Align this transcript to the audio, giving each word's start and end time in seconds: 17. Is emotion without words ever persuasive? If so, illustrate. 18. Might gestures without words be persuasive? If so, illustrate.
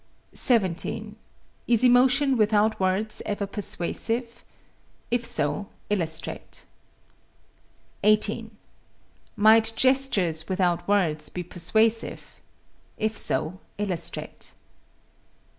17. 0.33 1.15
Is 1.67 1.83
emotion 1.83 2.35
without 2.35 2.79
words 2.79 3.21
ever 3.23 3.45
persuasive? 3.45 4.43
If 5.11 5.23
so, 5.23 5.67
illustrate. 5.91 6.63
18. 8.03 8.49
Might 9.35 9.71
gestures 9.75 10.49
without 10.49 10.87
words 10.87 11.29
be 11.29 11.43
persuasive? 11.43 12.37
If 12.97 13.15
so, 13.15 13.59
illustrate. 13.77 14.53